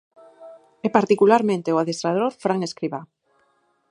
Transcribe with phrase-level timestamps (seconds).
[0.85, 3.01] E particularmente o adestrador, Fran Escribá.